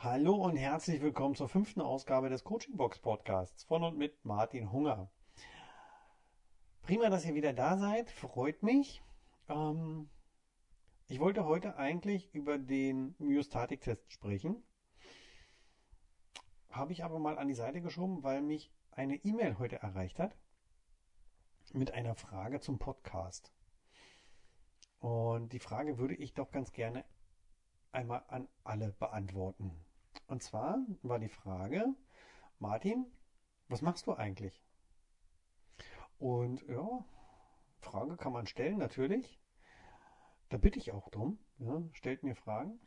[0.00, 4.70] Hallo und herzlich willkommen zur fünften Ausgabe des Coaching Box Podcasts von und mit Martin
[4.70, 5.10] Hunger.
[6.82, 9.02] Prima, dass ihr wieder da seid, freut mich.
[9.48, 10.08] Ähm,
[11.08, 14.62] ich wollte heute eigentlich über den Myostatik-Test sprechen,
[16.70, 20.36] habe ich aber mal an die Seite geschoben, weil mich eine E-Mail heute erreicht hat
[21.72, 23.52] mit einer Frage zum Podcast.
[25.00, 27.04] Und die Frage würde ich doch ganz gerne
[27.90, 29.87] einmal an alle beantworten.
[30.28, 31.86] Und zwar war die Frage,
[32.58, 33.06] Martin,
[33.68, 34.62] was machst du eigentlich?
[36.18, 37.04] Und ja,
[37.80, 39.40] Frage kann man stellen, natürlich.
[40.50, 41.38] Da bitte ich auch drum.
[41.58, 42.78] Ja, stellt mir Fragen.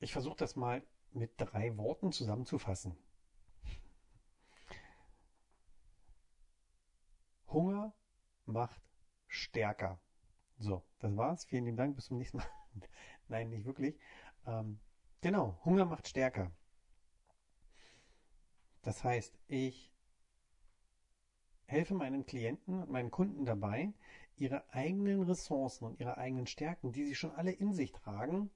[0.00, 0.82] Ich versuche das mal
[1.12, 2.96] mit drei Worten zusammenzufassen.
[7.46, 7.94] Hunger
[8.44, 8.82] macht
[9.28, 10.00] stärker.
[10.58, 11.44] So, das war's.
[11.44, 11.94] Vielen lieben Dank.
[11.94, 12.46] Bis zum nächsten Mal.
[13.28, 13.96] Nein, nicht wirklich.
[14.46, 14.80] Ähm,
[15.24, 16.52] Genau, Hunger macht stärker.
[18.82, 19.90] Das heißt, ich
[21.64, 23.94] helfe meinen Klienten und meinen Kunden dabei,
[24.36, 28.50] ihre eigenen Ressourcen und ihre eigenen Stärken, die sie schon alle in sich tragen,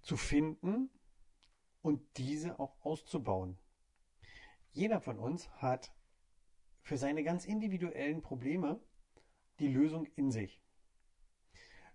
[0.00, 0.90] zu finden
[1.82, 3.58] und diese auch auszubauen.
[4.70, 5.92] Jeder von uns hat
[6.82, 8.80] für seine ganz individuellen Probleme
[9.58, 10.62] die Lösung in sich.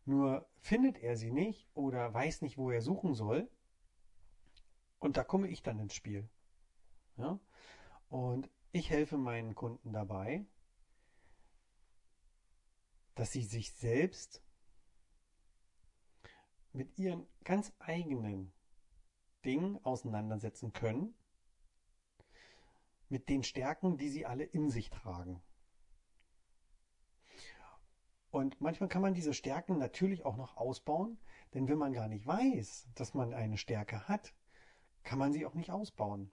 [0.03, 3.49] Nur findet er sie nicht oder weiß nicht, wo er suchen soll,
[4.99, 6.29] und da komme ich dann ins Spiel.
[7.17, 7.39] Ja?
[8.09, 10.45] Und ich helfe meinen Kunden dabei,
[13.15, 14.43] dass sie sich selbst
[16.73, 18.51] mit ihren ganz eigenen
[19.45, 21.15] Dingen auseinandersetzen können,
[23.07, 25.41] mit den Stärken, die sie alle in sich tragen.
[28.31, 31.17] Und manchmal kann man diese Stärken natürlich auch noch ausbauen,
[31.53, 34.33] denn wenn man gar nicht weiß, dass man eine Stärke hat,
[35.05, 36.31] kann man sie auch nicht ausbauen.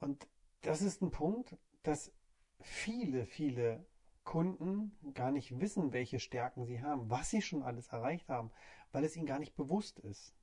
[0.00, 0.28] Und
[0.60, 2.12] das ist ein Punkt, dass
[2.60, 3.86] viele, viele
[4.24, 8.50] Kunden gar nicht wissen, welche Stärken sie haben, was sie schon alles erreicht haben,
[8.92, 10.34] weil es ihnen gar nicht bewusst ist.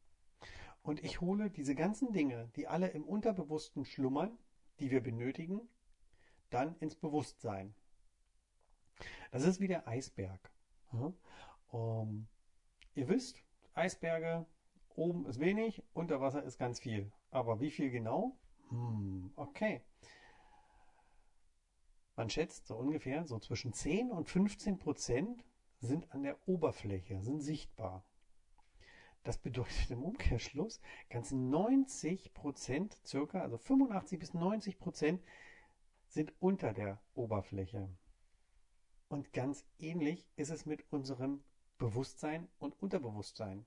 [0.81, 4.38] Und ich hole diese ganzen Dinge, die alle im Unterbewussten schlummern,
[4.79, 5.62] die wir benötigen,
[6.50, 7.75] dann ins Bewusstsein.
[9.31, 10.51] Das ist wie der Eisberg.
[11.67, 12.27] Um,
[12.94, 14.45] ihr wisst, Eisberge
[14.95, 17.11] Oben ist wenig, unter Wasser ist ganz viel.
[17.29, 18.38] Aber wie viel genau?
[18.69, 19.81] Hm, okay.
[22.16, 25.44] Man schätzt so ungefähr so zwischen 10 und 15 Prozent
[25.81, 28.06] sind an der Oberfläche, sind sichtbar.
[29.23, 30.79] Das bedeutet im Umkehrschluss,
[31.09, 35.22] ganz 90 Prozent, circa, also 85 bis 90 Prozent
[36.07, 37.89] sind unter der Oberfläche.
[39.09, 41.44] Und ganz ähnlich ist es mit unserem
[41.77, 43.66] Bewusstsein und Unterbewusstsein.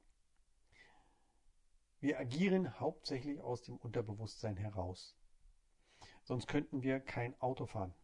[2.01, 5.17] Wir agieren hauptsächlich aus dem Unterbewusstsein heraus.
[6.23, 7.95] Sonst könnten wir kein Auto fahren.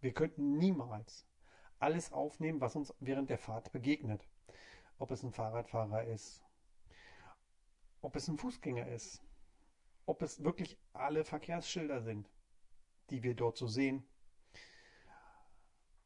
[0.00, 1.26] Wir könnten niemals
[1.78, 4.28] alles aufnehmen, was uns während der Fahrt begegnet.
[4.98, 6.44] Ob es ein Fahrradfahrer ist,
[8.02, 9.22] ob es ein Fußgänger ist,
[10.04, 12.30] ob es wirklich alle Verkehrsschilder sind,
[13.08, 14.06] die wir dort so sehen,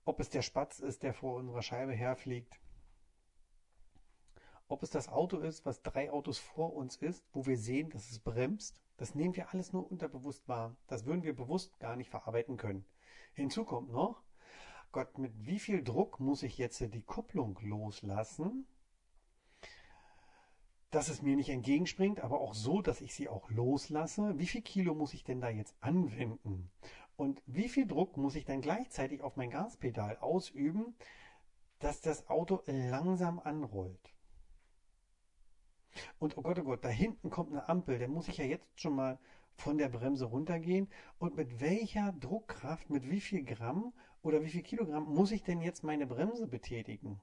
[0.05, 2.55] ob es der Spatz ist, der vor unserer Scheibe herfliegt,
[4.69, 8.11] ob es das Auto ist, was drei Autos vor uns ist, wo wir sehen, dass
[8.11, 10.77] es bremst, das nehmen wir alles nur unterbewusst wahr.
[10.87, 12.85] Das würden wir bewusst gar nicht verarbeiten können.
[13.35, 14.23] Hinzu kommt noch,
[14.93, 18.67] Gott, mit wie viel Druck muss ich jetzt die Kupplung loslassen,
[20.93, 24.39] dass es mir nicht entgegenspringt, aber auch so, dass ich sie auch loslasse.
[24.39, 26.71] Wie viel Kilo muss ich denn da jetzt anwenden?
[27.17, 30.95] Und wie viel Druck muss ich dann gleichzeitig auf mein Gaspedal ausüben,
[31.81, 34.14] dass das Auto langsam anrollt?
[36.19, 38.81] Und oh Gott, oh Gott, da hinten kommt eine Ampel, der muss ich ja jetzt
[38.81, 39.19] schon mal
[39.57, 40.89] von der Bremse runtergehen.
[41.19, 45.61] Und mit welcher Druckkraft, mit wie viel Gramm oder wie viel Kilogramm muss ich denn
[45.61, 47.21] jetzt meine Bremse betätigen?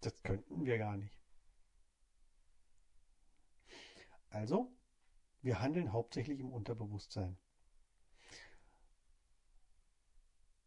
[0.00, 1.14] Das könnten wir gar nicht.
[4.30, 4.72] Also,
[5.42, 7.36] wir handeln hauptsächlich im Unterbewusstsein.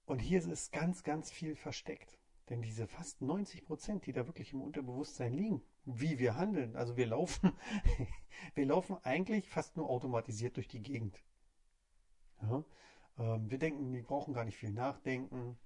[0.06, 2.18] Und hier ist ganz, ganz viel versteckt.
[2.50, 6.96] Denn diese fast 90 Prozent, die da wirklich im Unterbewusstsein liegen, wie wir handeln, also
[6.96, 7.52] wir laufen,
[8.56, 11.22] wir laufen eigentlich fast nur automatisiert durch die Gegend.
[12.42, 12.64] Ja?
[13.20, 15.58] Ähm, wir denken, wir brauchen gar nicht viel nachdenken.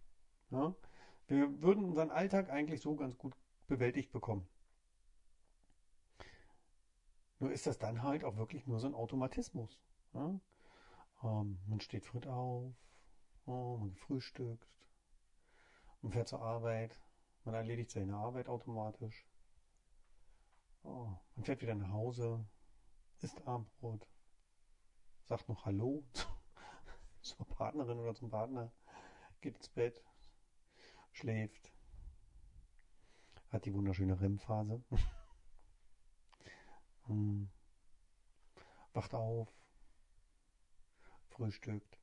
[0.49, 0.75] Ja?
[1.27, 3.35] Wir würden unseren Alltag eigentlich so ganz gut
[3.67, 4.47] bewältigt bekommen.
[7.39, 9.79] Nur ist das dann halt auch wirklich nur so ein Automatismus.
[10.13, 10.39] Ja?
[11.23, 12.73] Ähm, man steht früh auf,
[13.45, 14.67] oh, man frühstückt,
[16.01, 16.99] man fährt zur Arbeit,
[17.43, 19.27] man erledigt seine Arbeit automatisch.
[20.83, 22.43] Oh, und fährt wieder nach Hause,
[23.19, 24.07] isst Abendbrot,
[25.25, 26.03] sagt noch Hallo
[27.21, 28.71] zur Partnerin oder zum Partner,
[29.41, 30.03] geht ins Bett,
[31.11, 31.71] schläft,
[33.49, 34.83] hat die wunderschöne REM-Phase,
[37.05, 37.51] hm.
[38.93, 39.53] wacht auf,
[41.27, 41.99] frühstückt.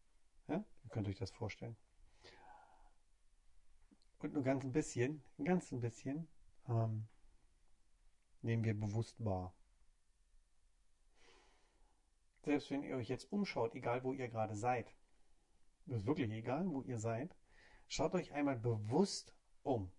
[0.46, 0.64] Ja?
[0.84, 1.76] Ihr könnt euch das vorstellen.
[4.18, 6.26] Und nur ganz ein bisschen, ganz ein bisschen,
[6.68, 7.06] ähm,
[8.42, 9.54] nehmen wir bewusst wahr.
[12.42, 14.92] Selbst wenn ihr euch jetzt umschaut, egal wo ihr gerade seid,
[15.86, 17.34] ist wirklich egal, wo ihr seid,
[17.88, 19.90] schaut euch einmal bewusst um.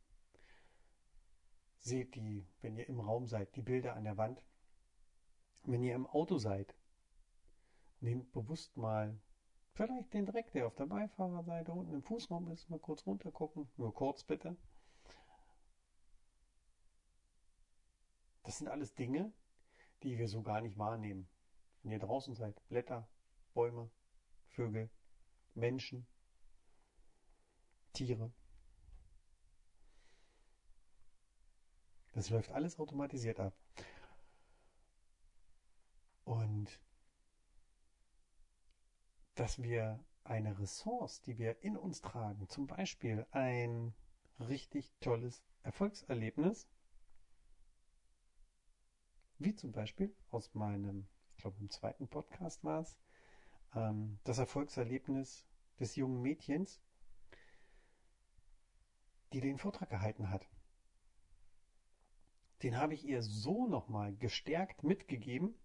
[1.78, 4.42] Seht die, wenn ihr im Raum seid, die Bilder an der Wand.
[5.64, 6.76] Wenn ihr im Auto seid,
[8.02, 9.18] nehmt bewusst mal
[9.80, 13.70] vielleicht den Dreck, der auf der Beifahrerseite unten im Fußraum ist, mal kurz runter gucken.
[13.78, 14.58] Nur kurz bitte.
[18.44, 19.32] Das sind alles Dinge,
[20.04, 21.30] die wir so gar nicht wahrnehmen.
[21.82, 23.08] Wenn ihr draußen seid, Blätter,
[23.54, 23.90] Bäume,
[24.50, 24.90] Vögel,
[25.54, 26.06] Menschen,
[27.94, 28.34] Tiere.
[32.12, 33.54] Das läuft alles automatisiert ab.
[36.26, 36.82] Und
[39.40, 43.94] dass wir eine Ressource, die wir in uns tragen, zum Beispiel ein
[44.38, 46.68] richtig tolles Erfolgserlebnis,
[49.38, 52.98] wie zum Beispiel aus meinem, ich glaube im zweiten Podcast war es,
[53.74, 55.46] ähm, das Erfolgserlebnis
[55.80, 56.82] des jungen Mädchens,
[59.32, 60.50] die den Vortrag gehalten hat.
[62.62, 65.56] Den habe ich ihr so nochmal gestärkt mitgegeben,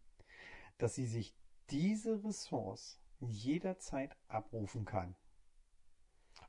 [0.79, 1.35] dass sie sich
[1.71, 5.17] diese Ressource jederzeit abrufen kann.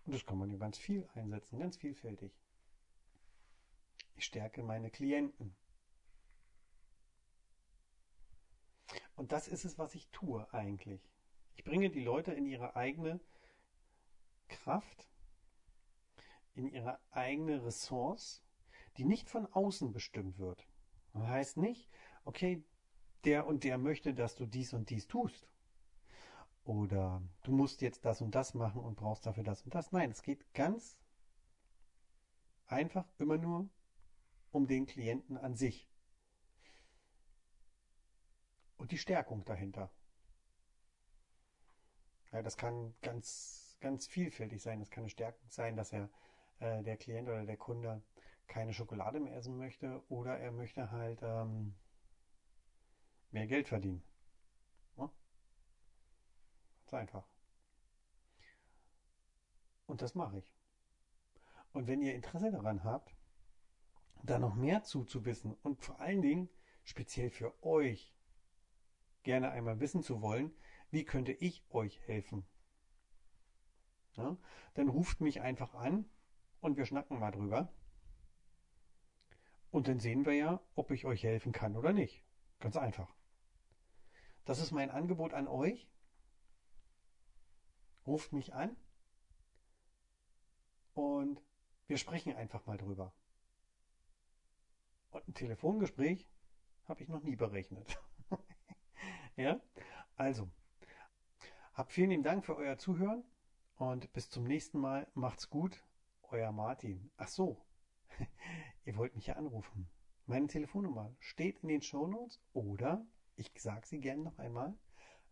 [0.05, 2.31] Und das kann man ja ganz viel einsetzen, ganz vielfältig.
[4.15, 5.55] Ich stärke meine Klienten.
[9.15, 11.09] Und das ist es, was ich tue eigentlich.
[11.55, 13.19] Ich bringe die Leute in ihre eigene
[14.47, 15.07] Kraft,
[16.53, 18.43] in ihre eigene Ressource,
[18.97, 20.67] die nicht von außen bestimmt wird.
[21.13, 21.89] Das heißt nicht,
[22.23, 22.63] okay,
[23.23, 25.47] der und der möchte, dass du dies und dies tust.
[26.65, 29.91] Oder du musst jetzt das und das machen und brauchst dafür das und das.
[29.91, 30.97] Nein, es geht ganz
[32.65, 33.69] einfach immer nur
[34.51, 35.87] um den Klienten an sich
[38.77, 39.91] und die Stärkung dahinter.
[42.31, 44.79] Ja, das kann ganz, ganz vielfältig sein.
[44.79, 46.09] Das kann eine Stärkung sein, dass er
[46.59, 48.01] äh, der Klient oder der Kunde
[48.47, 51.75] keine Schokolade mehr essen möchte oder er möchte halt ähm,
[53.31, 54.03] mehr Geld verdienen.
[56.95, 57.27] Einfach.
[59.85, 60.55] Und das mache ich.
[61.73, 63.15] Und wenn ihr Interesse daran habt,
[64.23, 66.49] da noch mehr zuzuwissen und vor allen Dingen
[66.83, 68.15] speziell für euch
[69.23, 70.55] gerne einmal wissen zu wollen,
[70.89, 72.45] wie könnte ich euch helfen?
[74.13, 74.37] Ja,
[74.75, 76.09] dann ruft mich einfach an
[76.61, 77.73] und wir schnacken mal drüber.
[79.69, 82.23] Und dann sehen wir ja, ob ich euch helfen kann oder nicht.
[82.59, 83.13] Ganz einfach.
[84.45, 85.89] Das ist mein Angebot an euch.
[88.05, 88.75] Ruft mich an
[90.93, 91.41] und
[91.87, 93.13] wir sprechen einfach mal drüber.
[95.11, 96.27] Und ein Telefongespräch
[96.85, 97.99] habe ich noch nie berechnet.
[99.37, 99.59] Ja,
[100.15, 100.49] also,
[101.73, 103.21] habt vielen lieben Dank für euer Zuhören
[103.75, 105.07] und bis zum nächsten Mal.
[105.13, 105.83] Macht's gut.
[106.29, 107.11] Euer Martin.
[107.17, 107.61] Ach so,
[108.85, 109.89] ihr wollt mich ja anrufen.
[110.25, 114.73] Meine Telefonnummer steht in den Shownotes oder ich sage sie gerne noch einmal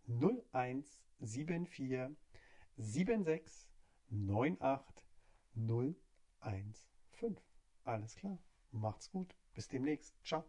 [0.08, 2.18] 0174
[2.77, 3.68] 76
[4.10, 5.03] 98
[5.56, 7.38] 015.
[7.84, 8.39] Alles klar.
[8.72, 9.36] Macht's gut.
[9.53, 10.15] Bis demnächst.
[10.24, 10.44] Ciao.